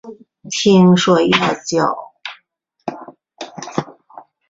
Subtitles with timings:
[0.49, 2.11] 听说要架脚
[2.87, 3.97] 架才行